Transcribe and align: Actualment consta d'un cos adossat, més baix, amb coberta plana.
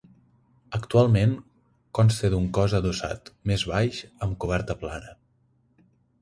Actualment 0.77 1.35
consta 1.99 2.31
d'un 2.35 2.47
cos 2.59 2.75
adossat, 2.79 3.29
més 3.53 3.67
baix, 3.73 4.01
amb 4.29 4.35
coberta 4.47 4.79
plana. 4.83 5.15